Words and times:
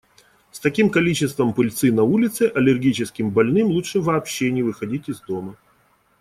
С 0.51 0.59
таким 0.59 0.89
количеством 0.89 1.53
пыльцы 1.53 1.91
на 1.91 2.01
улице, 2.01 2.51
аллергическим 2.55 3.29
больным 3.29 3.67
лучше 3.67 3.99
вообще 4.01 4.49
не 4.49 4.63
выходить 4.63 5.09
из 5.09 5.21
дома. 5.21 5.57